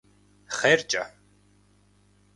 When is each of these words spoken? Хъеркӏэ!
Хъеркӏэ! 0.55 1.03